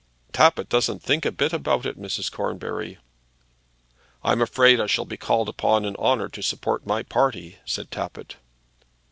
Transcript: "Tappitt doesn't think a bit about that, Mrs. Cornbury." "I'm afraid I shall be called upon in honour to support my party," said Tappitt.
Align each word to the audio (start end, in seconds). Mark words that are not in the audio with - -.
"Tappitt 0.33 0.67
doesn't 0.67 1.03
think 1.03 1.27
a 1.27 1.31
bit 1.31 1.53
about 1.53 1.83
that, 1.83 1.95
Mrs. 1.95 2.31
Cornbury." 2.31 2.97
"I'm 4.23 4.41
afraid 4.41 4.79
I 4.81 4.87
shall 4.87 5.05
be 5.05 5.15
called 5.15 5.47
upon 5.47 5.85
in 5.85 5.95
honour 5.97 6.27
to 6.29 6.41
support 6.41 6.87
my 6.87 7.03
party," 7.03 7.59
said 7.65 7.91
Tappitt. 7.91 8.37